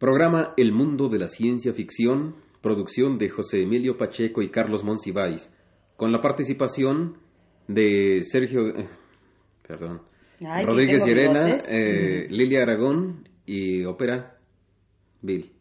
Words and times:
Programa 0.00 0.54
El 0.56 0.72
Mundo 0.72 1.10
de 1.10 1.18
la 1.18 1.28
Ciencia 1.28 1.74
Ficción, 1.74 2.34
producción 2.62 3.18
de 3.18 3.28
José 3.28 3.64
Emilio 3.64 3.98
Pacheco 3.98 4.40
y 4.40 4.50
Carlos 4.50 4.82
Monsiváis, 4.82 5.54
con 5.98 6.10
la 6.10 6.22
participación 6.22 7.18
de 7.68 8.22
Sergio, 8.22 8.66
eh, 8.68 8.88
perdón, 9.68 10.00
Ay, 10.42 10.64
Rodríguez 10.64 11.04
Llerena, 11.04 11.54
eh, 11.68 12.26
Lilia 12.30 12.62
Aragón 12.62 13.28
y 13.44 13.84
ópera 13.84 14.38
Bill. 15.20 15.52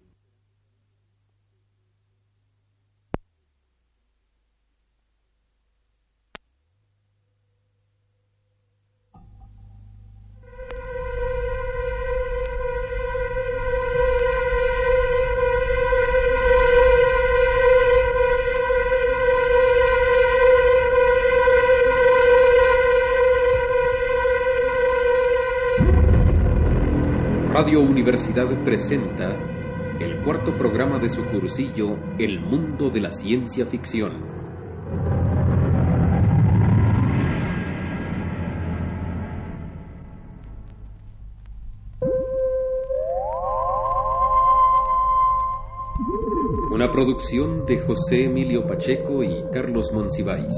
Radio 27.69 27.81
Universidad 27.81 28.47
presenta 28.65 29.29
el 29.99 30.23
cuarto 30.23 30.57
programa 30.57 30.97
de 30.97 31.07
su 31.07 31.23
cursillo 31.23 31.99
El 32.17 32.39
Mundo 32.39 32.89
de 32.89 32.99
la 32.99 33.11
Ciencia 33.11 33.63
Ficción. 33.67 34.23
Una 46.71 46.89
producción 46.89 47.67
de 47.67 47.77
José 47.81 48.23
Emilio 48.23 48.65
Pacheco 48.65 49.21
y 49.21 49.43
Carlos 49.53 49.91
Monsiváis. 49.93 50.55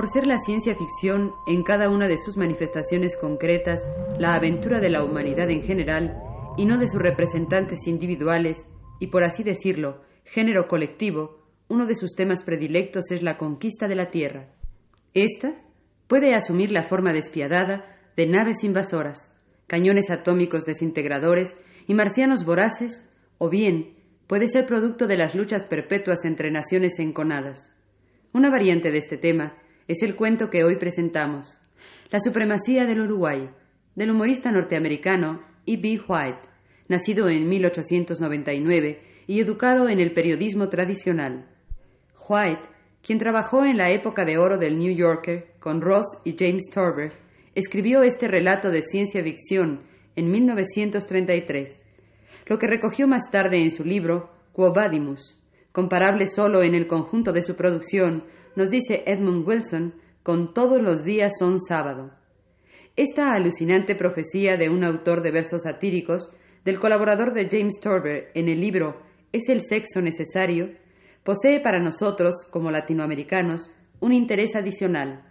Por 0.00 0.08
ser 0.08 0.26
la 0.26 0.38
ciencia 0.38 0.74
ficción, 0.74 1.34
en 1.46 1.62
cada 1.62 1.90
una 1.90 2.08
de 2.08 2.16
sus 2.16 2.38
manifestaciones 2.38 3.18
concretas, 3.18 3.86
la 4.18 4.32
aventura 4.34 4.80
de 4.80 4.88
la 4.88 5.04
humanidad 5.04 5.50
en 5.50 5.62
general, 5.62 6.16
y 6.56 6.64
no 6.64 6.78
de 6.78 6.88
sus 6.88 7.02
representantes 7.02 7.86
individuales, 7.86 8.66
y 8.98 9.08
por 9.08 9.24
así 9.24 9.42
decirlo, 9.42 10.00
género 10.24 10.68
colectivo, 10.68 11.44
uno 11.68 11.84
de 11.84 11.94
sus 11.94 12.14
temas 12.14 12.44
predilectos 12.44 13.10
es 13.10 13.22
la 13.22 13.36
conquista 13.36 13.88
de 13.88 13.94
la 13.94 14.08
Tierra. 14.08 14.48
Esta 15.12 15.60
puede 16.08 16.34
asumir 16.34 16.72
la 16.72 16.84
forma 16.84 17.12
despiadada 17.12 17.84
de 18.16 18.26
naves 18.26 18.64
invasoras, 18.64 19.34
cañones 19.66 20.10
atómicos 20.10 20.64
desintegradores 20.64 21.58
y 21.86 21.92
marcianos 21.92 22.46
voraces, 22.46 23.06
o 23.36 23.50
bien 23.50 23.98
puede 24.28 24.48
ser 24.48 24.64
producto 24.64 25.06
de 25.06 25.18
las 25.18 25.34
luchas 25.34 25.66
perpetuas 25.66 26.24
entre 26.24 26.50
naciones 26.50 26.98
enconadas. 27.00 27.76
Una 28.32 28.48
variante 28.48 28.90
de 28.92 28.96
este 28.96 29.18
tema 29.18 29.58
es 29.90 30.04
el 30.04 30.14
cuento 30.14 30.50
que 30.50 30.62
hoy 30.62 30.76
presentamos, 30.76 31.60
La 32.12 32.20
supremacía 32.20 32.86
del 32.86 33.00
Uruguay, 33.00 33.50
del 33.96 34.12
humorista 34.12 34.52
norteamericano 34.52 35.42
E. 35.66 35.78
B. 35.78 36.00
White, 36.06 36.38
nacido 36.86 37.28
en 37.28 37.48
1899 37.48 39.02
y 39.26 39.40
educado 39.40 39.88
en 39.88 39.98
el 39.98 40.12
periodismo 40.12 40.68
tradicional. 40.68 41.48
White, 42.28 42.68
quien 43.02 43.18
trabajó 43.18 43.64
en 43.64 43.78
la 43.78 43.90
época 43.90 44.24
de 44.24 44.38
oro 44.38 44.58
del 44.58 44.78
New 44.78 44.94
Yorker 44.94 45.54
con 45.58 45.80
Ross 45.80 46.06
y 46.24 46.36
James 46.38 46.70
Torber, 46.72 47.14
escribió 47.56 48.04
este 48.04 48.28
relato 48.28 48.70
de 48.70 48.82
ciencia 48.82 49.24
ficción 49.24 49.80
en 50.14 50.30
1933, 50.30 51.84
lo 52.46 52.60
que 52.60 52.68
recogió 52.68 53.08
más 53.08 53.28
tarde 53.32 53.60
en 53.60 53.70
su 53.70 53.82
libro 53.82 54.30
Quo 54.52 54.72
Vadimus, 54.72 55.42
comparable 55.72 56.28
solo 56.28 56.62
en 56.62 56.76
el 56.76 56.86
conjunto 56.86 57.32
de 57.32 57.42
su 57.42 57.56
producción, 57.56 58.22
nos 58.56 58.70
dice 58.70 59.02
Edmund 59.06 59.46
Wilson, 59.46 59.94
con 60.22 60.52
todos 60.52 60.80
los 60.82 61.04
días 61.04 61.32
son 61.38 61.60
sábado. 61.60 62.10
Esta 62.96 63.32
alucinante 63.32 63.94
profecía 63.94 64.56
de 64.56 64.68
un 64.68 64.84
autor 64.84 65.22
de 65.22 65.30
versos 65.30 65.62
satíricos, 65.62 66.30
del 66.64 66.78
colaborador 66.78 67.32
de 67.32 67.48
James 67.50 67.80
Torber 67.80 68.30
en 68.34 68.48
el 68.48 68.60
libro 68.60 69.00
¿Es 69.32 69.48
el 69.48 69.62
sexo 69.62 70.02
necesario?, 70.02 70.70
posee 71.24 71.60
para 71.60 71.80
nosotros, 71.80 72.46
como 72.50 72.70
latinoamericanos, 72.70 73.70
un 74.00 74.12
interés 74.12 74.56
adicional. 74.56 75.22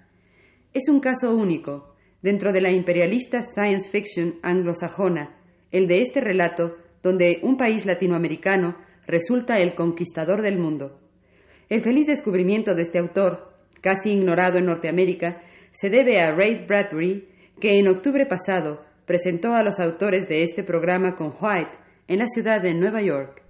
Es 0.74 0.88
un 0.88 1.00
caso 1.00 1.36
único, 1.36 1.96
dentro 2.22 2.53
de 2.53 2.62
la 2.62 2.72
imperialista 2.72 3.41
science 3.41 3.90
fiction 3.90 4.36
anglosajona, 4.41 5.36
el 5.72 5.88
de 5.88 6.01
este 6.01 6.22
relato 6.22 6.75
donde 7.01 7.40
un 7.44 7.57
país 7.57 7.86
latinoamericano 7.86 8.78
resulta 9.07 9.57
el 9.57 9.75
conquistador 9.75 10.41
del 10.41 10.57
mundo. 10.57 11.00
El 11.69 11.81
feliz 11.81 12.07
descubrimiento 12.07 12.74
de 12.74 12.81
este 12.81 12.97
autor, 12.97 13.53
casi 13.81 14.09
ignorado 14.09 14.57
en 14.57 14.66
Norteamérica, 14.66 15.44
se 15.69 15.91
debe 15.91 16.19
a 16.19 16.31
Ray 16.31 16.66
Bradbury, 16.66 17.30
que 17.62 17.78
en 17.78 17.88
octubre 17.88 18.25
pasado 18.25 18.84
presentó 19.06 19.53
a 19.53 19.62
los 19.62 19.80
autores 19.80 20.28
de 20.28 20.41
este 20.41 20.63
programa 20.63 21.16
con 21.16 21.28
White 21.40 21.78
en 22.07 22.18
la 22.18 22.28
ciudad 22.28 22.59
de 22.59 22.74
Nueva 22.74 23.03
York. 23.03 23.44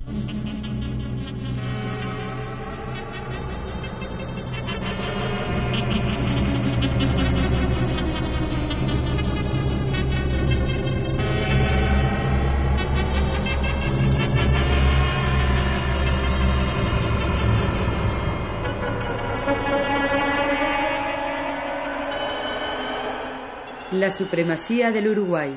La 24.00 24.12
supremacía 24.12 24.94
del 24.94 25.10
Uruguay. 25.10 25.54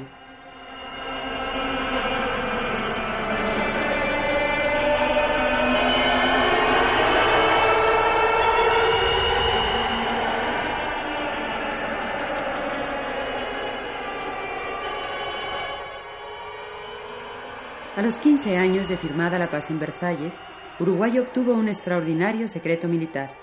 A 17.95 18.03
los 18.03 18.19
15 18.19 18.57
años 18.57 18.89
de 18.89 18.97
firmada 18.97 19.39
la 19.39 19.51
paz 19.51 19.71
en 19.71 19.79
Versalles, 19.79 20.37
Uruguay 20.81 21.17
obtuvo 21.21 21.55
un 21.55 21.69
extraordinario 21.69 22.49
secreto 22.49 22.89
militar. 22.89 23.37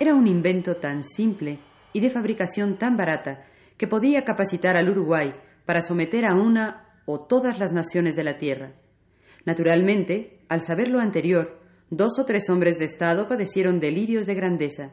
Era 0.00 0.14
un 0.14 0.26
invento 0.26 0.76
tan 0.76 1.04
simple 1.04 1.58
y 1.92 2.00
de 2.00 2.08
fabricación 2.08 2.78
tan 2.78 2.96
barata 2.96 3.44
que 3.76 3.86
podía 3.86 4.24
capacitar 4.24 4.76
al 4.76 4.88
Uruguay 4.90 5.34
para 5.66 5.80
someter 5.80 6.24
a 6.24 6.34
una 6.34 6.88
o 7.06 7.26
todas 7.26 7.58
las 7.58 7.72
naciones 7.72 8.16
de 8.16 8.24
la 8.24 8.38
tierra. 8.38 8.72
Naturalmente, 9.44 10.38
al 10.48 10.60
saber 10.60 10.88
lo 10.88 11.00
anterior, 11.00 11.60
dos 11.90 12.18
o 12.18 12.24
tres 12.24 12.48
hombres 12.50 12.78
de 12.78 12.86
Estado 12.86 13.28
padecieron 13.28 13.80
delirios 13.80 14.26
de 14.26 14.34
grandeza, 14.34 14.92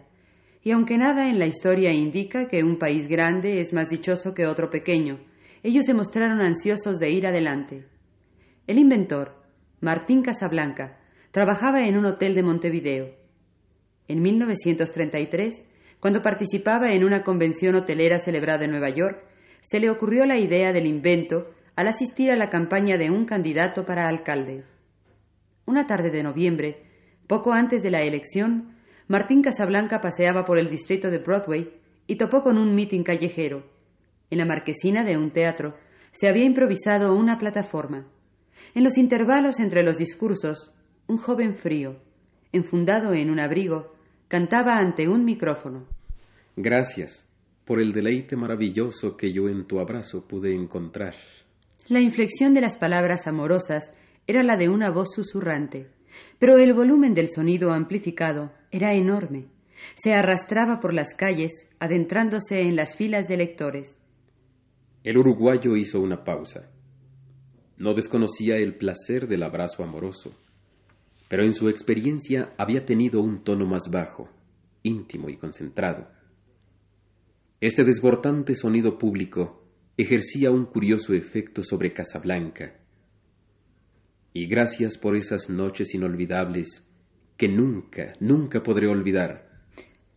y 0.63 0.71
aunque 0.71 0.97
nada 0.97 1.27
en 1.29 1.39
la 1.39 1.47
historia 1.47 1.91
indica 1.91 2.47
que 2.47 2.63
un 2.63 2.77
país 2.77 3.07
grande 3.07 3.59
es 3.59 3.73
más 3.73 3.89
dichoso 3.89 4.33
que 4.33 4.45
otro 4.45 4.69
pequeño, 4.69 5.19
ellos 5.63 5.85
se 5.85 5.93
mostraron 5.93 6.41
ansiosos 6.41 6.99
de 6.99 7.09
ir 7.11 7.25
adelante. 7.25 7.87
El 8.67 8.77
inventor, 8.77 9.35
Martín 9.79 10.21
Casablanca, 10.21 10.99
trabajaba 11.31 11.87
en 11.87 11.97
un 11.97 12.05
hotel 12.05 12.35
de 12.35 12.43
Montevideo. 12.43 13.15
En 14.07 14.21
1933, 14.21 15.65
cuando 16.01 16.21
participaba 16.23 16.91
en 16.91 17.03
una 17.03 17.23
convención 17.23 17.75
hotelera 17.75 18.17
celebrada 18.17 18.65
en 18.65 18.71
Nueva 18.71 18.89
York, 18.89 19.23
se 19.61 19.79
le 19.79 19.91
ocurrió 19.91 20.25
la 20.25 20.39
idea 20.39 20.73
del 20.73 20.87
invento 20.87 21.51
al 21.75 21.87
asistir 21.87 22.31
a 22.31 22.35
la 22.35 22.49
campaña 22.49 22.97
de 22.97 23.11
un 23.11 23.25
candidato 23.25 23.85
para 23.85 24.07
alcalde. 24.09 24.65
Una 25.65 25.85
tarde 25.85 26.09
de 26.09 26.23
noviembre, 26.23 26.83
poco 27.27 27.53
antes 27.53 27.83
de 27.83 27.91
la 27.91 28.01
elección, 28.01 28.75
Martín 29.07 29.43
Casablanca 29.43 30.01
paseaba 30.01 30.43
por 30.43 30.57
el 30.57 30.71
distrito 30.71 31.11
de 31.11 31.19
Broadway 31.19 31.71
y 32.07 32.15
topó 32.15 32.41
con 32.41 32.57
un 32.57 32.73
mitin 32.73 33.03
callejero. 33.03 33.69
En 34.31 34.39
la 34.39 34.45
marquesina 34.45 35.03
de 35.03 35.17
un 35.17 35.29
teatro 35.31 35.75
se 36.11 36.27
había 36.27 36.45
improvisado 36.45 37.15
una 37.15 37.37
plataforma. 37.37 38.07
En 38.73 38.83
los 38.83 38.97
intervalos 38.97 39.59
entre 39.59 39.83
los 39.83 39.99
discursos, 39.99 40.75
un 41.07 41.17
joven 41.17 41.55
frío, 41.57 41.97
enfundado 42.51 43.13
en 43.13 43.29
un 43.29 43.39
abrigo, 43.39 43.93
cantaba 44.31 44.77
ante 44.77 45.09
un 45.09 45.25
micrófono. 45.25 45.87
Gracias 46.55 47.27
por 47.65 47.81
el 47.81 47.91
deleite 47.91 48.37
maravilloso 48.37 49.17
que 49.17 49.33
yo 49.33 49.49
en 49.49 49.67
tu 49.67 49.81
abrazo 49.81 50.25
pude 50.25 50.55
encontrar. 50.55 51.15
La 51.89 51.99
inflexión 51.99 52.53
de 52.53 52.61
las 52.61 52.77
palabras 52.77 53.27
amorosas 53.27 53.93
era 54.27 54.41
la 54.41 54.55
de 54.55 54.69
una 54.69 54.89
voz 54.89 55.09
susurrante, 55.13 55.89
pero 56.39 56.57
el 56.57 56.71
volumen 56.71 57.13
del 57.13 57.27
sonido 57.27 57.73
amplificado 57.73 58.53
era 58.71 58.93
enorme, 58.93 59.47
Se 59.95 60.13
arrastraba 60.13 60.79
por 60.79 60.93
las 60.93 61.13
calles, 61.13 61.67
adentrándose 61.79 62.61
en 62.61 62.77
las 62.77 62.95
filas 62.95 63.27
de 63.27 63.35
lectores. 63.35 63.97
El 65.03 65.17
uruguayo 65.17 65.75
hizo 65.75 65.99
una 65.99 66.23
pausa. 66.23 66.69
No 67.77 67.93
desconocía 67.93 68.55
el 68.55 68.75
placer 68.75 69.27
del 69.27 69.43
abrazo 69.43 69.83
amoroso, 69.83 70.31
pero 71.31 71.45
en 71.45 71.53
su 71.53 71.69
experiencia 71.69 72.53
había 72.57 72.85
tenido 72.85 73.21
un 73.21 73.45
tono 73.45 73.65
más 73.65 73.89
bajo, 73.89 74.29
íntimo 74.83 75.29
y 75.29 75.37
concentrado. 75.37 76.09
Este 77.61 77.85
desbordante 77.85 78.53
sonido 78.53 78.97
público 78.97 79.63
ejercía 79.95 80.51
un 80.51 80.65
curioso 80.65 81.13
efecto 81.13 81.63
sobre 81.63 81.93
Casablanca. 81.93 82.81
Y 84.33 84.47
gracias 84.47 84.97
por 84.97 85.15
esas 85.15 85.49
noches 85.49 85.95
inolvidables 85.95 86.85
que 87.37 87.47
nunca, 87.47 88.11
nunca 88.19 88.61
podré 88.61 88.89
olvidar. 88.89 89.49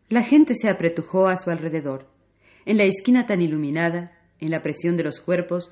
La 0.09 0.25
gente 0.25 0.55
se 0.57 0.69
apretujó 0.69 1.29
a 1.29 1.37
su 1.37 1.49
alrededor. 1.49 2.11
En 2.67 2.77
la 2.77 2.87
esquina 2.87 3.25
tan 3.25 3.41
iluminada, 3.41 4.19
en 4.41 4.51
la 4.51 4.63
presión 4.63 4.97
de 4.97 5.05
los 5.05 5.21
cuerpos, 5.21 5.71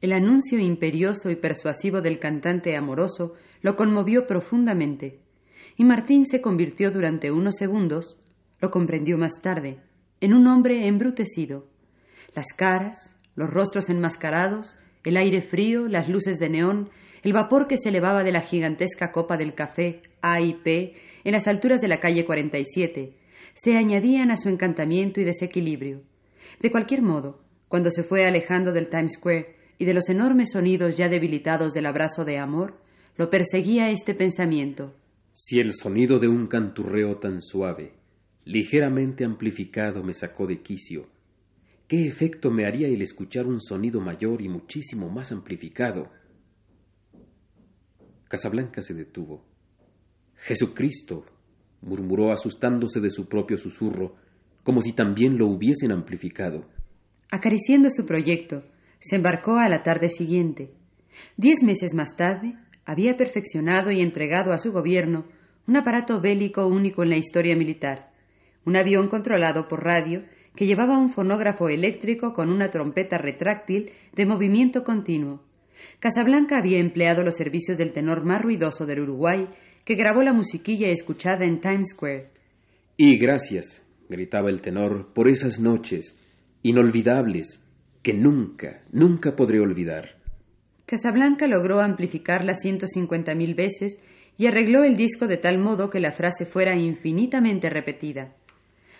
el 0.00 0.12
anuncio 0.12 0.58
imperioso 0.58 1.30
y 1.30 1.36
persuasivo 1.36 2.00
del 2.00 2.18
cantante 2.18 2.76
amoroso 2.76 3.34
lo 3.62 3.76
conmovió 3.76 4.26
profundamente, 4.26 5.20
y 5.76 5.84
Martín 5.84 6.26
se 6.26 6.40
convirtió 6.40 6.90
durante 6.90 7.30
unos 7.30 7.56
segundos, 7.56 8.18
lo 8.60 8.70
comprendió 8.70 9.18
más 9.18 9.40
tarde, 9.42 9.78
en 10.20 10.34
un 10.34 10.46
hombre 10.46 10.86
embrutecido. 10.86 11.66
Las 12.34 12.52
caras, 12.56 13.16
los 13.34 13.50
rostros 13.50 13.88
enmascarados, 13.88 14.76
el 15.04 15.16
aire 15.16 15.40
frío, 15.40 15.88
las 15.88 16.08
luces 16.08 16.38
de 16.38 16.48
neón, 16.48 16.90
el 17.22 17.32
vapor 17.32 17.66
que 17.66 17.76
se 17.76 17.88
elevaba 17.88 18.22
de 18.22 18.32
la 18.32 18.40
gigantesca 18.40 19.10
copa 19.10 19.36
del 19.36 19.54
café 19.54 20.02
A 20.20 20.40
y 20.40 20.54
P 20.54 20.94
en 21.24 21.32
las 21.32 21.48
alturas 21.48 21.80
de 21.80 21.88
la 21.88 22.00
calle 22.00 22.24
47, 22.24 23.16
se 23.54 23.76
añadían 23.76 24.30
a 24.30 24.36
su 24.36 24.48
encantamiento 24.48 25.20
y 25.20 25.24
desequilibrio. 25.24 26.02
De 26.60 26.70
cualquier 26.70 27.02
modo, 27.02 27.40
cuando 27.68 27.90
se 27.90 28.02
fue 28.02 28.24
alejando 28.24 28.72
del 28.72 28.88
Times 28.88 29.14
Square 29.14 29.57
y 29.78 29.84
de 29.84 29.94
los 29.94 30.08
enormes 30.08 30.50
sonidos 30.52 30.96
ya 30.96 31.08
debilitados 31.08 31.72
del 31.72 31.86
abrazo 31.86 32.24
de 32.24 32.38
amor, 32.38 32.80
lo 33.16 33.30
perseguía 33.30 33.90
este 33.90 34.14
pensamiento. 34.14 34.94
Si 35.32 35.60
el 35.60 35.72
sonido 35.72 36.18
de 36.18 36.28
un 36.28 36.48
canturreo 36.48 37.18
tan 37.18 37.40
suave, 37.40 37.92
ligeramente 38.44 39.24
amplificado, 39.24 40.02
me 40.02 40.14
sacó 40.14 40.46
de 40.46 40.62
quicio, 40.62 41.06
¿qué 41.86 42.06
efecto 42.06 42.50
me 42.50 42.66
haría 42.66 42.88
el 42.88 43.02
escuchar 43.02 43.46
un 43.46 43.60
sonido 43.60 44.00
mayor 44.00 44.42
y 44.42 44.48
muchísimo 44.48 45.08
más 45.08 45.30
amplificado? 45.30 46.10
Casablanca 48.28 48.82
se 48.82 48.94
detuvo. 48.94 49.44
Jesucristo, 50.34 51.24
murmuró 51.82 52.32
asustándose 52.32 53.00
de 53.00 53.10
su 53.10 53.28
propio 53.28 53.56
susurro, 53.56 54.16
como 54.62 54.82
si 54.82 54.92
también 54.92 55.38
lo 55.38 55.46
hubiesen 55.46 55.92
amplificado. 55.92 56.68
Acariciando 57.30 57.90
su 57.90 58.04
proyecto, 58.06 58.64
se 59.00 59.16
embarcó 59.16 59.56
a 59.56 59.68
la 59.68 59.82
tarde 59.82 60.08
siguiente. 60.08 60.70
Diez 61.36 61.62
meses 61.64 61.94
más 61.94 62.16
tarde, 62.16 62.54
había 62.84 63.16
perfeccionado 63.16 63.90
y 63.90 64.00
entregado 64.00 64.52
a 64.52 64.58
su 64.58 64.72
gobierno 64.72 65.26
un 65.66 65.76
aparato 65.76 66.20
bélico 66.20 66.66
único 66.66 67.02
en 67.02 67.10
la 67.10 67.16
historia 67.16 67.54
militar, 67.54 68.10
un 68.64 68.76
avión 68.76 69.08
controlado 69.08 69.68
por 69.68 69.84
radio 69.84 70.24
que 70.56 70.66
llevaba 70.66 70.98
un 70.98 71.10
fonógrafo 71.10 71.68
eléctrico 71.68 72.32
con 72.32 72.50
una 72.50 72.70
trompeta 72.70 73.18
retráctil 73.18 73.90
de 74.14 74.26
movimiento 74.26 74.82
continuo. 74.82 75.42
Casablanca 76.00 76.58
había 76.58 76.78
empleado 76.78 77.22
los 77.22 77.36
servicios 77.36 77.78
del 77.78 77.92
tenor 77.92 78.24
más 78.24 78.42
ruidoso 78.42 78.86
del 78.86 79.00
Uruguay, 79.00 79.48
que 79.84 79.94
grabó 79.94 80.22
la 80.22 80.32
musiquilla 80.32 80.88
escuchada 80.88 81.44
en 81.44 81.60
Times 81.60 81.90
Square. 81.90 82.30
Y 82.96 83.18
gracias, 83.18 83.86
gritaba 84.08 84.50
el 84.50 84.60
tenor, 84.60 85.12
por 85.12 85.28
esas 85.28 85.60
noches 85.60 86.18
inolvidables 86.62 87.62
que 88.02 88.14
nunca, 88.14 88.82
nunca 88.90 89.36
podré 89.36 89.60
olvidar. 89.60 90.16
Casablanca 90.86 91.46
logró 91.46 91.80
amplificarla 91.80 92.54
ciento 92.54 92.86
cincuenta 92.86 93.34
mil 93.34 93.54
veces 93.54 94.00
y 94.38 94.46
arregló 94.46 94.84
el 94.84 94.96
disco 94.96 95.26
de 95.26 95.36
tal 95.36 95.58
modo 95.58 95.90
que 95.90 96.00
la 96.00 96.12
frase 96.12 96.46
fuera 96.46 96.76
infinitamente 96.76 97.68
repetida. 97.68 98.34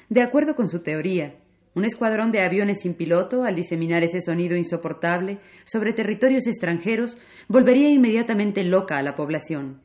De 0.08 0.22
acuerdo 0.22 0.54
con 0.54 0.68
su 0.68 0.82
teoría, 0.82 1.36
un 1.74 1.84
escuadrón 1.84 2.32
de 2.32 2.42
aviones 2.42 2.80
sin 2.80 2.94
piloto, 2.94 3.44
al 3.44 3.54
diseminar 3.54 4.02
ese 4.02 4.20
sonido 4.20 4.56
insoportable 4.56 5.38
sobre 5.64 5.92
territorios 5.92 6.46
extranjeros, 6.46 7.16
volvería 7.46 7.88
inmediatamente 7.88 8.64
loca 8.64 8.98
a 8.98 9.02
la 9.02 9.14
población. 9.14 9.80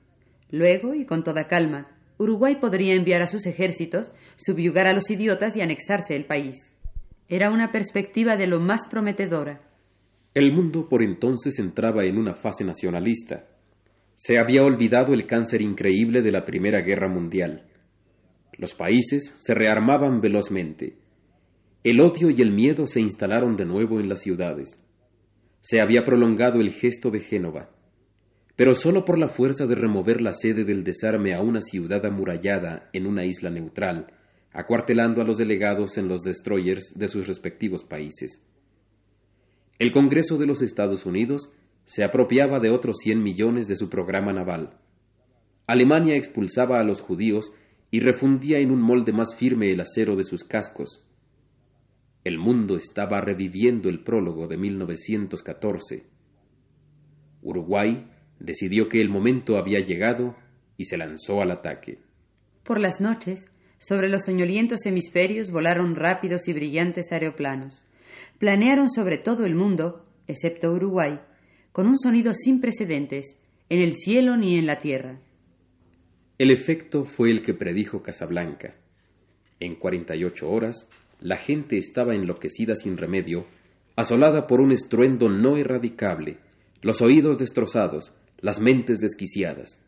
Luego, 0.49 0.95
y 0.95 1.05
con 1.05 1.23
toda 1.23 1.45
calma, 1.45 1.87
Uruguay 2.17 2.55
podría 2.55 2.95
enviar 2.95 3.21
a 3.21 3.27
sus 3.27 3.45
ejércitos, 3.45 4.11
subyugar 4.37 4.87
a 4.87 4.93
los 4.93 5.09
idiotas 5.11 5.55
y 5.55 5.61
anexarse 5.61 6.15
el 6.15 6.25
país. 6.25 6.72
Era 7.29 7.51
una 7.51 7.71
perspectiva 7.71 8.35
de 8.35 8.47
lo 8.47 8.59
más 8.59 8.87
prometedora. 8.87 9.61
El 10.33 10.51
mundo 10.51 10.87
por 10.89 11.03
entonces 11.03 11.59
entraba 11.59 12.05
en 12.05 12.17
una 12.17 12.33
fase 12.33 12.63
nacionalista. 12.63 13.45
Se 14.15 14.39
había 14.39 14.63
olvidado 14.63 15.13
el 15.13 15.25
cáncer 15.25 15.61
increíble 15.61 16.21
de 16.21 16.31
la 16.31 16.43
Primera 16.45 16.81
Guerra 16.81 17.07
Mundial. 17.07 17.67
Los 18.57 18.73
países 18.73 19.35
se 19.39 19.53
rearmaban 19.53 20.21
velozmente. 20.21 20.97
El 21.83 21.99
odio 22.01 22.29
y 22.29 22.41
el 22.41 22.51
miedo 22.51 22.87
se 22.87 23.01
instalaron 23.01 23.55
de 23.55 23.65
nuevo 23.65 23.99
en 23.99 24.09
las 24.09 24.21
ciudades. 24.21 24.79
Se 25.61 25.81
había 25.81 26.03
prolongado 26.03 26.61
el 26.61 26.71
gesto 26.71 27.09
de 27.09 27.19
Génova, 27.19 27.69
pero 28.55 28.73
sólo 28.73 29.03
por 29.03 29.17
la 29.17 29.29
fuerza 29.29 29.65
de 29.65 29.75
remover 29.75 30.21
la 30.21 30.31
sede 30.31 30.63
del 30.63 30.83
desarme 30.83 31.33
a 31.33 31.41
una 31.41 31.61
ciudad 31.61 32.05
amurallada 32.05 32.89
en 32.93 33.07
una 33.07 33.25
isla 33.25 33.49
neutral, 33.49 34.07
acuartelando 34.53 35.21
a 35.21 35.25
los 35.25 35.37
delegados 35.37 35.97
en 35.97 36.07
los 36.07 36.21
destroyers 36.21 36.93
de 36.95 37.07
sus 37.07 37.27
respectivos 37.27 37.83
países. 37.83 38.45
El 39.79 39.91
Congreso 39.91 40.37
de 40.37 40.45
los 40.45 40.61
Estados 40.61 41.05
Unidos 41.05 41.51
se 41.85 42.03
apropiaba 42.03 42.59
de 42.59 42.69
otros 42.69 42.97
cien 43.01 43.21
millones 43.21 43.67
de 43.67 43.75
su 43.75 43.89
programa 43.89 44.31
naval. 44.31 44.77
Alemania 45.67 46.15
expulsaba 46.15 46.79
a 46.79 46.83
los 46.83 47.01
judíos 47.01 47.51
y 47.89 47.99
refundía 47.99 48.59
en 48.59 48.71
un 48.71 48.81
molde 48.81 49.11
más 49.11 49.35
firme 49.35 49.71
el 49.71 49.81
acero 49.81 50.15
de 50.15 50.23
sus 50.23 50.43
cascos. 50.43 51.05
El 52.23 52.37
mundo 52.37 52.77
estaba 52.77 53.19
reviviendo 53.21 53.89
el 53.89 54.03
prólogo 54.03 54.47
de 54.47 54.57
1914. 54.57 56.05
Uruguay 57.41 58.07
decidió 58.39 58.87
que 58.87 59.01
el 59.01 59.09
momento 59.09 59.57
había 59.57 59.79
llegado 59.79 60.35
y 60.77 60.85
se 60.85 60.97
lanzó 60.97 61.41
al 61.41 61.51
ataque. 61.51 61.99
Por 62.63 62.79
las 62.79 63.01
noches, 63.01 63.51
sobre 63.85 64.07
los 64.07 64.23
soñolientos 64.23 64.85
hemisferios 64.85 65.51
volaron 65.51 65.95
rápidos 65.95 66.47
y 66.47 66.53
brillantes 66.53 67.11
aeroplanos. 67.11 67.83
Planearon 68.39 68.89
sobre 68.89 69.17
todo 69.17 69.45
el 69.45 69.55
mundo, 69.55 70.05
excepto 70.25 70.71
Uruguay, 70.71 71.19
con 71.73 71.87
un 71.87 71.97
sonido 71.97 72.33
sin 72.33 72.61
precedentes, 72.61 73.37
en 73.67 73.81
el 73.81 73.95
cielo 73.95 74.37
ni 74.37 74.57
en 74.57 74.67
la 74.67 74.79
tierra. 74.79 75.19
El 76.37 76.51
efecto 76.51 77.03
fue 77.03 77.29
el 77.31 77.41
que 77.41 77.53
predijo 77.53 78.01
Casablanca. 78.01 78.75
En 79.59 79.75
cuarenta 79.75 80.15
y 80.15 80.23
ocho 80.23 80.49
horas, 80.49 80.89
la 81.19 81.35
gente 81.35 81.77
estaba 81.77 82.15
enloquecida 82.15 82.75
sin 82.75 82.95
remedio, 82.95 83.47
asolada 83.97 84.47
por 84.47 84.61
un 84.61 84.71
estruendo 84.71 85.27
no 85.27 85.57
erradicable, 85.57 86.37
los 86.81 87.01
oídos 87.01 87.37
destrozados, 87.37 88.15
las 88.39 88.61
mentes 88.61 88.99
desquiciadas. 88.99 89.81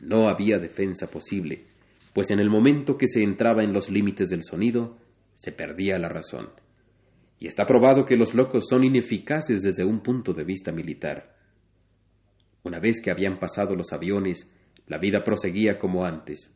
No 0.00 0.28
había 0.28 0.58
defensa 0.58 1.10
posible 1.10 1.71
pues 2.12 2.30
en 2.30 2.40
el 2.40 2.50
momento 2.50 2.98
que 2.98 3.06
se 3.06 3.22
entraba 3.22 3.62
en 3.62 3.72
los 3.72 3.90
límites 3.90 4.28
del 4.28 4.42
sonido, 4.42 4.98
se 5.34 5.52
perdía 5.52 5.98
la 5.98 6.08
razón. 6.08 6.50
Y 7.38 7.46
está 7.46 7.66
probado 7.66 8.04
que 8.04 8.16
los 8.16 8.34
locos 8.34 8.68
son 8.68 8.84
ineficaces 8.84 9.62
desde 9.62 9.84
un 9.84 10.00
punto 10.00 10.32
de 10.32 10.44
vista 10.44 10.72
militar. 10.72 11.36
Una 12.62 12.78
vez 12.78 13.00
que 13.00 13.10
habían 13.10 13.38
pasado 13.38 13.74
los 13.74 13.92
aviones, 13.92 14.50
la 14.86 14.98
vida 14.98 15.24
proseguía 15.24 15.78
como 15.78 16.04
antes, 16.04 16.54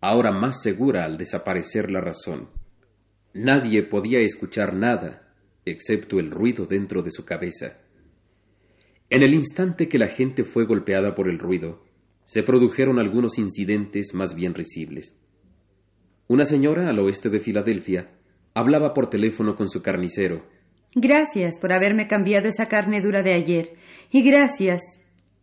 ahora 0.00 0.32
más 0.32 0.62
segura 0.62 1.04
al 1.04 1.16
desaparecer 1.16 1.90
la 1.90 2.00
razón. 2.00 2.50
Nadie 3.34 3.84
podía 3.84 4.18
escuchar 4.18 4.74
nada, 4.74 5.32
excepto 5.64 6.18
el 6.18 6.30
ruido 6.30 6.66
dentro 6.66 7.02
de 7.02 7.10
su 7.10 7.24
cabeza. 7.24 7.78
En 9.10 9.22
el 9.22 9.32
instante 9.32 9.88
que 9.88 9.98
la 9.98 10.08
gente 10.08 10.44
fue 10.44 10.66
golpeada 10.66 11.14
por 11.14 11.28
el 11.28 11.38
ruido, 11.38 11.84
se 12.28 12.42
produjeron 12.42 12.98
algunos 12.98 13.38
incidentes 13.38 14.12
más 14.12 14.34
bien 14.34 14.52
risibles. 14.52 15.16
Una 16.26 16.44
señora 16.44 16.90
al 16.90 16.98
oeste 16.98 17.30
de 17.30 17.40
Filadelfia 17.40 18.10
hablaba 18.52 18.92
por 18.92 19.08
teléfono 19.08 19.56
con 19.56 19.66
su 19.70 19.80
carnicero. 19.80 20.44
Gracias 20.94 21.58
por 21.58 21.72
haberme 21.72 22.06
cambiado 22.06 22.46
esa 22.46 22.66
carne 22.66 23.00
dura 23.00 23.22
de 23.22 23.32
ayer. 23.32 23.70
Y 24.10 24.20
gracias, 24.20 24.82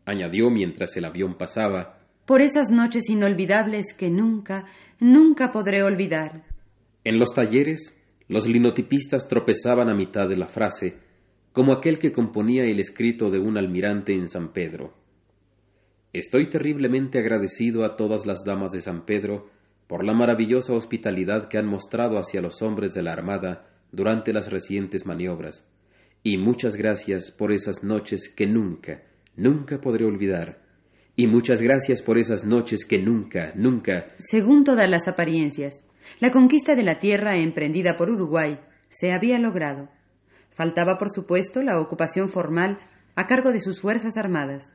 añadió 0.06 0.51
mientras 0.51 0.96
el 0.96 1.06
avión 1.06 1.39
pasaba, 1.39 1.98
por 2.27 2.44
esas 2.44 2.70
noches 2.70 3.10
inolvidables 3.10 3.96
que 3.98 4.12
nunca, 4.12 4.65
nunca 5.00 5.51
podré 5.51 5.82
olvidar. 5.82 6.44
En 7.04 7.18
los 7.18 7.34
talleres, 7.34 8.00
los 8.27 8.48
linotipistas 8.48 9.27
tropezaban 9.27 9.89
a 9.89 9.96
mitad 9.96 10.30
de 10.30 10.38
la 10.38 10.46
frase, 10.46 11.00
como 11.51 11.74
aquel 11.74 11.98
que 11.98 12.12
componía 12.12 12.63
el 12.63 12.80
escrito 12.80 13.32
de 13.32 13.39
un 13.39 13.58
almirante 13.58 14.13
en 14.13 14.27
San 14.27 14.54
Pedro. 14.54 14.94
Estoy 16.15 16.45
terriblemente 16.45 17.19
agradecido 17.19 17.84
a 17.84 17.98
todas 17.98 18.25
las 18.25 18.45
damas 18.45 18.72
de 18.72 18.79
San 18.79 19.03
Pedro 19.05 19.50
por 19.86 20.05
la 20.05 20.13
maravillosa 20.13 20.74
hospitalidad 20.74 21.50
que 21.50 21.57
han 21.57 21.67
mostrado 21.67 22.17
hacia 22.17 22.39
los 22.39 22.62
hombres 22.62 22.93
de 22.93 23.03
la 23.03 23.12
Armada 23.12 23.67
durante 23.91 24.31
las 24.31 24.50
recientes 24.50 25.05
maniobras, 25.05 25.69
y 26.24 26.38
muchas 26.38 26.77
gracias 26.77 27.31
por 27.31 27.51
esas 27.51 27.84
noches 27.84 28.34
que 28.34 28.48
nunca, 28.48 29.03
nunca 29.36 29.81
podré 29.81 30.05
olvidar, 30.05 30.62
y 31.17 31.27
muchas 31.27 31.62
gracias 31.62 32.01
por 32.01 32.17
esas 32.17 32.45
noches 32.45 32.86
que 32.86 32.98
nunca, 32.98 33.51
nunca. 33.53 34.15
Según 34.19 34.63
todas 34.63 34.89
las 34.89 35.10
apariencias, 35.10 35.86
la 36.22 36.31
conquista 36.31 36.75
de 36.75 36.84
la 36.84 36.98
tierra 36.98 37.36
emprendida 37.39 37.98
por 37.98 38.10
Uruguay 38.10 38.62
se 38.88 39.12
había 39.12 39.38
logrado. 39.38 39.89
Faltaba, 40.51 40.98
por 40.98 41.10
supuesto, 41.10 41.62
la 41.62 41.77
ocupación 41.77 42.29
formal 42.29 42.79
a 43.17 43.27
cargo 43.27 43.51
de 43.51 43.60
sus 43.60 43.81
fuerzas 43.81 44.15
armadas. 44.15 44.72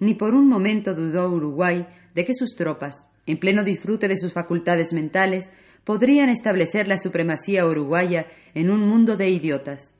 Ni 0.00 0.14
por 0.14 0.34
un 0.34 0.48
momento 0.48 0.94
dudó 0.94 1.30
Uruguay 1.30 1.86
de 2.14 2.24
que 2.24 2.34
sus 2.34 2.56
tropas, 2.56 3.08
en 3.26 3.38
pleno 3.38 3.64
disfrute 3.64 4.08
de 4.08 4.16
sus 4.16 4.32
facultades 4.32 4.92
mentales, 4.92 5.50
podrían 5.84 6.28
establecer 6.28 6.88
la 6.88 6.96
supremacía 6.96 7.66
uruguaya 7.66 8.26
en 8.54 8.70
un 8.70 8.80
mundo 8.80 9.16
de 9.16 9.30
idiotas. 9.30 9.94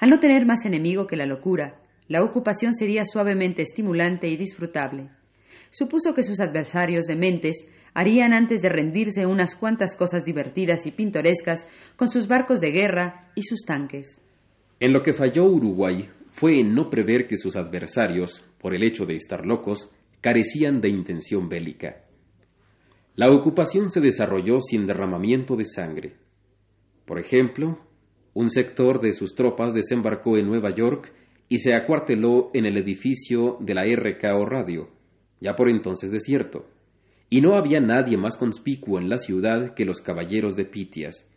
Al 0.00 0.10
no 0.10 0.20
tener 0.20 0.46
más 0.46 0.64
enemigo 0.64 1.06
que 1.06 1.16
la 1.16 1.26
locura, 1.26 1.80
la 2.08 2.22
ocupación 2.22 2.74
sería 2.74 3.04
suavemente 3.04 3.62
estimulante 3.62 4.28
y 4.28 4.36
disfrutable. 4.36 5.10
Supuso 5.70 6.14
que 6.14 6.22
sus 6.22 6.40
adversarios 6.40 7.04
de 7.04 7.16
mentes 7.16 7.66
harían 7.92 8.32
antes 8.32 8.62
de 8.62 8.68
rendirse 8.68 9.26
unas 9.26 9.54
cuantas 9.54 9.96
cosas 9.96 10.24
divertidas 10.24 10.86
y 10.86 10.92
pintorescas 10.92 11.66
con 11.96 12.08
sus 12.08 12.28
barcos 12.28 12.60
de 12.60 12.70
guerra 12.70 13.30
y 13.34 13.42
sus 13.42 13.60
tanques. 13.66 14.22
En 14.80 14.92
lo 14.92 15.02
que 15.02 15.12
falló 15.12 15.44
Uruguay 15.44 16.08
fue 16.38 16.60
en 16.60 16.72
no 16.72 16.88
prever 16.88 17.26
que 17.26 17.36
sus 17.36 17.56
adversarios, 17.56 18.44
por 18.60 18.72
el 18.72 18.84
hecho 18.84 19.06
de 19.06 19.16
estar 19.16 19.44
locos, 19.44 19.90
carecían 20.20 20.80
de 20.80 20.88
intención 20.88 21.48
bélica. 21.48 22.04
La 23.16 23.32
ocupación 23.32 23.90
se 23.90 24.00
desarrolló 24.00 24.60
sin 24.60 24.86
derramamiento 24.86 25.56
de 25.56 25.64
sangre. 25.64 26.16
Por 27.06 27.18
ejemplo, 27.18 27.80
un 28.34 28.50
sector 28.50 29.00
de 29.00 29.10
sus 29.10 29.34
tropas 29.34 29.74
desembarcó 29.74 30.36
en 30.36 30.46
Nueva 30.46 30.72
York 30.72 31.12
y 31.48 31.58
se 31.58 31.74
acuarteló 31.74 32.50
en 32.54 32.66
el 32.66 32.76
edificio 32.76 33.56
de 33.58 33.74
la 33.74 33.82
RKO 33.82 34.46
Radio, 34.46 34.90
ya 35.40 35.56
por 35.56 35.68
entonces 35.68 36.12
desierto, 36.12 36.66
y 37.28 37.40
no 37.40 37.56
había 37.56 37.80
nadie 37.80 38.16
más 38.16 38.36
conspicuo 38.36 39.00
en 39.00 39.08
la 39.08 39.18
ciudad 39.18 39.74
que 39.74 39.84
los 39.84 40.00
caballeros 40.00 40.54
de 40.54 40.66
Pitias. 40.66 41.28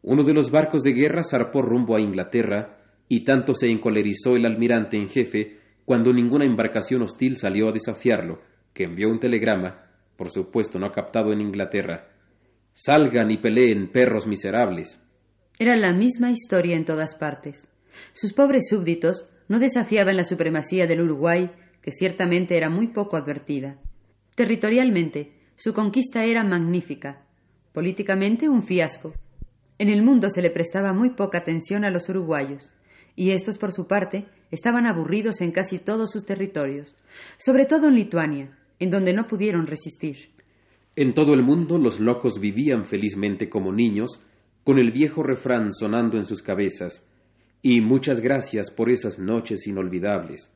Uno 0.00 0.24
de 0.24 0.32
los 0.32 0.50
barcos 0.50 0.82
de 0.84 0.94
guerra 0.94 1.20
zarpó 1.22 1.60
rumbo 1.60 1.96
a 1.96 2.00
Inglaterra, 2.00 2.78
y 3.08 3.24
tanto 3.24 3.54
se 3.54 3.68
encolerizó 3.68 4.36
el 4.36 4.46
almirante 4.46 4.96
en 4.96 5.08
jefe 5.08 5.58
cuando 5.84 6.12
ninguna 6.12 6.44
embarcación 6.44 7.02
hostil 7.02 7.36
salió 7.36 7.68
a 7.68 7.72
desafiarlo, 7.72 8.40
que 8.74 8.84
envió 8.84 9.08
un 9.08 9.20
telegrama, 9.20 9.86
por 10.16 10.30
supuesto 10.30 10.78
no 10.78 10.90
captado 10.90 11.32
en 11.32 11.40
Inglaterra. 11.40 12.08
Salgan 12.74 13.30
y 13.30 13.38
peleen, 13.38 13.90
perros 13.90 14.26
miserables. 14.26 15.02
Era 15.58 15.76
la 15.76 15.92
misma 15.92 16.30
historia 16.30 16.76
en 16.76 16.84
todas 16.84 17.14
partes. 17.14 17.68
Sus 18.12 18.32
pobres 18.32 18.68
súbditos 18.68 19.28
no 19.48 19.58
desafiaban 19.58 20.16
la 20.16 20.24
supremacía 20.24 20.86
del 20.86 21.02
Uruguay, 21.02 21.50
que 21.80 21.92
ciertamente 21.92 22.56
era 22.56 22.68
muy 22.68 22.88
poco 22.88 23.16
advertida. 23.16 23.78
Territorialmente, 24.34 25.32
su 25.54 25.72
conquista 25.72 26.24
era 26.24 26.44
magnífica. 26.44 27.22
Políticamente, 27.72 28.48
un 28.48 28.62
fiasco. 28.62 29.14
En 29.78 29.88
el 29.88 30.02
mundo 30.02 30.28
se 30.28 30.42
le 30.42 30.50
prestaba 30.50 30.92
muy 30.92 31.10
poca 31.10 31.38
atención 31.38 31.84
a 31.84 31.90
los 31.90 32.08
uruguayos, 32.08 32.74
y 33.16 33.30
estos, 33.30 33.58
por 33.58 33.72
su 33.72 33.86
parte, 33.86 34.26
estaban 34.50 34.86
aburridos 34.86 35.40
en 35.40 35.50
casi 35.50 35.78
todos 35.78 36.12
sus 36.12 36.24
territorios, 36.24 36.96
sobre 37.38 37.64
todo 37.64 37.88
en 37.88 37.94
Lituania, 37.94 38.56
en 38.78 38.90
donde 38.90 39.14
no 39.14 39.26
pudieron 39.26 39.66
resistir. 39.66 40.28
En 40.94 41.14
todo 41.14 41.32
el 41.34 41.42
mundo 41.42 41.78
los 41.78 41.98
locos 41.98 42.38
vivían 42.38 42.84
felizmente 42.84 43.48
como 43.48 43.72
niños, 43.72 44.22
con 44.64 44.78
el 44.78 44.92
viejo 44.92 45.22
refrán 45.22 45.72
sonando 45.72 46.18
en 46.18 46.26
sus 46.26 46.42
cabezas, 46.42 47.06
y 47.62 47.80
muchas 47.80 48.20
gracias 48.20 48.70
por 48.70 48.90
esas 48.90 49.18
noches 49.18 49.66
inolvidables. 49.66 50.52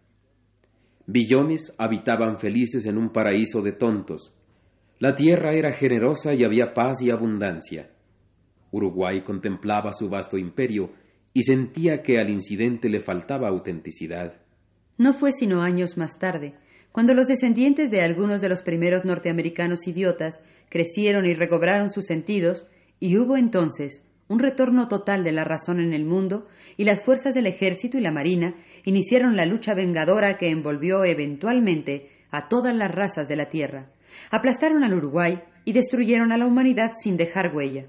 Billones 1.07 1.75
habitaban 1.79 2.39
felices 2.39 2.87
en 2.87 2.99
un 2.99 3.11
paraíso 3.11 3.63
de 3.63 3.73
tontos. 3.73 4.35
La 4.99 5.15
tierra 5.15 5.55
era 5.55 5.73
generosa 5.73 6.35
y 6.35 6.45
había 6.45 6.73
paz 6.75 7.03
y 7.03 7.11
abundancia. 7.11 7.91
Uruguay 8.71 9.23
contemplaba 9.23 9.93
su 9.93 10.09
vasto 10.09 10.37
imperio 10.37 10.91
y 11.33 11.43
sentía 11.43 12.03
que 12.03 12.19
al 12.19 12.31
incidente 12.31 12.89
le 12.89 13.01
faltaba 13.01 13.49
autenticidad. 13.49 14.41
No 14.99 15.15
fue 15.15 15.33
sino 15.33 15.63
años 15.63 15.97
más 15.97 16.19
tarde, 16.19 16.55
cuando 16.93 17.15
los 17.15 17.29
descendientes 17.29 17.91
de 17.91 18.03
algunos 18.03 18.41
de 18.41 18.49
los 18.49 18.63
primeros 18.63 19.05
norteamericanos 19.05 19.87
idiotas 19.87 20.41
crecieron 20.69 21.27
y 21.27 21.35
recobraron 21.35 21.89
sus 21.89 22.07
sentidos, 22.07 22.67
y 22.99 23.17
hubo 23.17 23.37
entonces 23.37 24.05
un 24.29 24.39
retorno 24.39 24.89
total 24.89 25.25
de 25.25 25.33
la 25.33 25.45
razón 25.45 25.81
en 25.81 25.93
el 25.93 26.05
mundo, 26.05 26.47
y 26.77 26.85
las 26.85 27.03
fuerzas 27.03 27.35
del 27.35 27.47
ejército 27.47 27.99
y 27.99 28.01
la 28.01 28.13
marina 28.13 28.55
iniciaron 28.85 29.37
la 29.37 29.47
lucha 29.47 29.75
vengadora 29.75 30.37
que 30.37 30.51
envolvió 30.51 31.05
eventualmente 31.05 32.11
a 32.31 32.49
todas 32.49 32.75
las 32.75 32.93
razas 32.93 33.29
de 33.29 33.37
la 33.37 33.49
tierra. 33.49 33.91
Aplastaron 34.31 34.85
al 34.85 34.95
Uruguay 34.95 35.41
y 35.65 35.73
destruyeron 35.73 36.33
a 36.33 36.39
la 36.39 36.47
humanidad 36.47 36.91
sin 37.03 37.17
dejar 37.17 37.55
huella. 37.55 37.87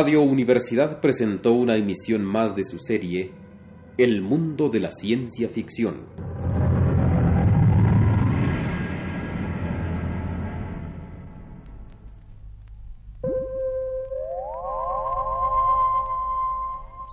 Radio 0.00 0.22
Universidad 0.22 1.00
presentó 1.00 1.54
una 1.54 1.76
emisión 1.76 2.24
más 2.24 2.54
de 2.54 2.62
su 2.62 2.78
serie 2.78 3.32
El 3.96 4.22
mundo 4.22 4.68
de 4.68 4.78
la 4.78 4.92
ciencia 4.92 5.48
ficción. 5.48 6.06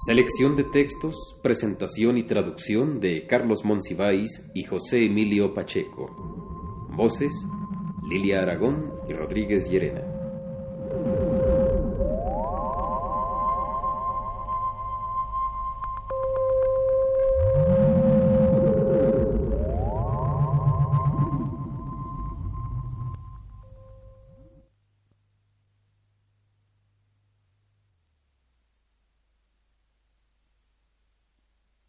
Selección 0.06 0.56
de 0.56 0.66
textos, 0.66 1.40
presentación 1.42 2.20
y 2.20 2.24
traducción 2.28 3.00
de 3.00 3.26
Carlos 3.26 3.66
Monsiváis 3.66 4.48
y 4.54 4.62
José 4.62 5.08
Emilio 5.08 5.56
Pacheco. 5.56 6.86
Voces, 6.96 7.34
Lilia 8.08 8.44
Aragón 8.44 8.94
y 9.10 9.14
Rodríguez 9.14 9.72
Llerena. 9.72 10.15